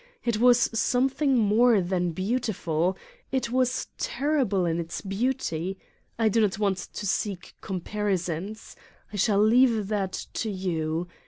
[0.25, 2.97] It was something more than beautiful.
[3.31, 5.77] It was ter rible in its beauty.
[6.17, 8.75] I do not want to seek com parisons.
[9.13, 11.07] I shall leave that to you.